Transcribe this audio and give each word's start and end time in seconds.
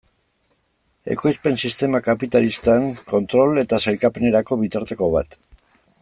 Ekoizpen 1.15 1.59
sistema 1.65 2.01
kapitalistan, 2.07 2.89
kontrol 3.11 3.63
eta 3.65 3.81
sailkapenerako 3.87 4.59
bitarteko 4.67 5.11
bat. 5.19 5.37